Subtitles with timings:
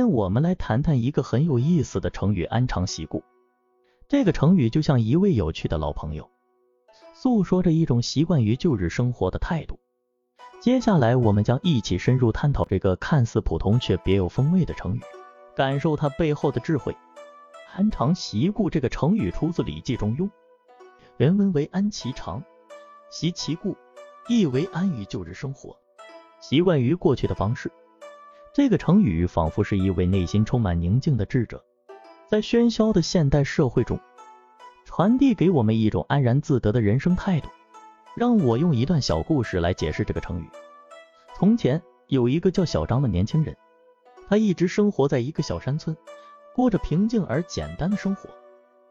[0.00, 3.22] 今天我们来谈谈一个很有意思的成语“安常习故”。
[4.08, 6.30] 这个成语就像一位有趣的老朋友，
[7.12, 9.78] 诉说着一种习惯于旧日生活的态度。
[10.58, 15.02] 接下来，我们将一起深入探讨这个看似普通却别有风味的成语，
[15.54, 16.96] 感受它背后的智慧。
[17.76, 20.24] “安常习故”这个成语出自《礼记·中庸》，
[21.18, 22.42] 原文为“安其常，
[23.10, 23.76] 习其故”，
[24.30, 25.76] 意为安于旧日生活，
[26.40, 27.70] 习惯于过去的方式。
[28.52, 31.64] 这个成语仿佛是一位内心充满宁静的智者，
[32.28, 33.98] 在喧嚣的现代社会中，
[34.84, 37.48] 传递给我们一种安然自得的人生态度。
[38.16, 40.50] 让我用一段小故事来解释这个成语。
[41.36, 43.56] 从前有一个叫小张的年轻人，
[44.28, 45.96] 他一直生活在一个小山村，
[46.52, 48.28] 过着平静而简单的生活。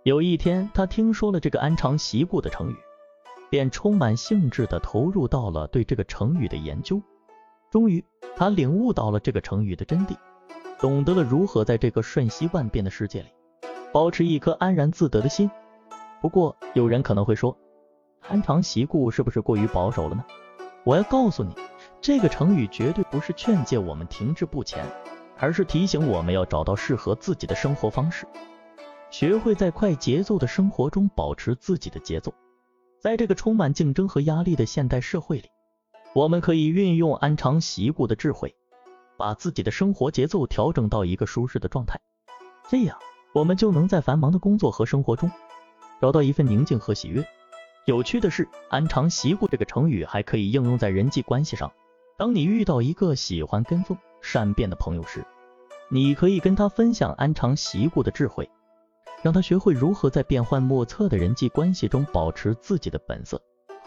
[0.04, 2.76] 有一天，他听说了这个“安常习故”的成语，
[3.50, 7.02] 便充满兴致地投入到了对这个成语的研究。
[7.70, 8.04] 终于，
[8.36, 10.16] 他领悟到了这个成语的真谛，
[10.80, 13.28] 懂得了如何在这个瞬息万变的世界里，
[13.92, 15.50] 保持一颗安然自得的心。
[16.20, 17.56] 不过，有人可能会说，
[18.28, 20.26] 安常习故是不是过于保守了呢？
[20.84, 21.54] 我要告诉你，
[22.02, 24.84] 这个成语绝对不是劝诫我们停滞不前，
[25.38, 28.26] 而是提醒我们要找到适合自己的生活方式，
[29.12, 32.34] 学会在快节奏的生活中保持自己的节奏。
[33.00, 35.50] 在这个充满竞争和压力的现代社会里。
[36.14, 38.56] 我们可以运用安常习故的智慧，
[39.16, 42.00] 把自己的生活节奏调整到一个舒适的状态，
[42.68, 42.98] 这样
[43.34, 45.30] 我们就能在繁忙的工作和生活中
[46.02, 47.24] 找到一份宁静和喜悦。
[47.86, 51.72] 有趣的是，安常习故这个成语还可以应用在人际关系上。
[52.18, 55.24] 当你遇到一个喜欢跟风、善变的朋友时，
[55.90, 58.50] 你可以跟他分享安常习故的智慧，
[59.22, 63.40] 让他学会如何在变幻莫测的人际关系中保持自己的本色。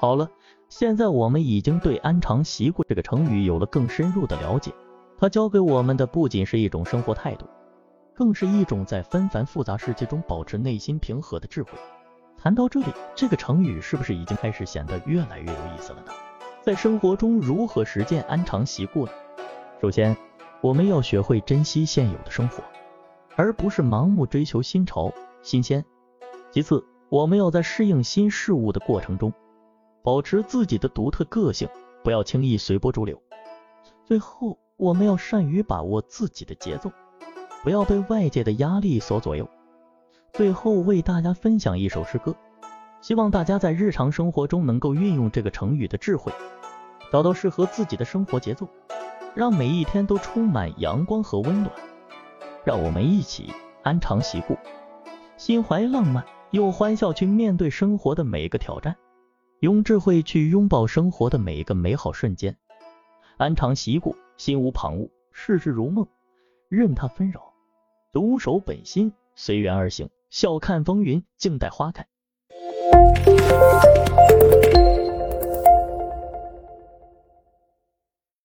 [0.03, 0.29] 好了，
[0.69, 4.73] 现在我们已经对“安常习故”这个成语有了更深入的了解。
[5.17, 7.47] 它教给我们的不仅是一种生活态度，
[8.13, 11.71] 更是一种在纷繁复杂世界中保持内心平和的智慧。
[12.37, 16.11] 谈到这里，这个成语是不是已经开始显得越来越有意思了呢？
[16.63, 19.13] 在生活中如何实践“安常习故”呢？
[19.81, 20.17] 首先，
[20.61, 22.65] 我们要学会珍惜现有的生活，
[23.37, 25.13] 而不是盲目追求新潮、
[25.43, 25.85] 新鲜。
[26.51, 29.33] 其次，我们要在适应新事物的过程中。
[30.03, 31.69] 保持自己的独特个性，
[32.03, 33.21] 不要轻易随波逐流。
[34.05, 36.91] 最后，我们要善于把握自己的节奏，
[37.63, 39.49] 不要被外界的压力所左右。
[40.33, 42.35] 最后，为大家分享一首诗歌，
[43.01, 46.33] 希望大家在日常生活中能够运用这个成语的智慧，
[47.13, 48.67] 找到适合自己的生活节奏，
[49.35, 51.73] 让每一天都充满阳光和温暖。
[52.65, 53.53] 让我们一起
[53.83, 54.57] 安常习故，
[55.37, 58.97] 心怀浪漫，用欢笑去面对生活的每一个挑战。
[59.63, 62.57] 用智慧去拥抱生活的每一个美好瞬间，
[63.37, 66.05] 安常习故，心无旁骛，事事如梦，
[66.69, 67.55] 任它纷扰，
[68.13, 72.09] 独守本心，随缘而行，笑看风云，静待花开。